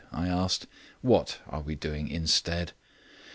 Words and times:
I 0.11 0.27
asked. 0.29 0.65
"What 1.01 1.37
are 1.47 1.61
we 1.61 1.75
doing 1.75 2.07
instead?" 2.07 2.71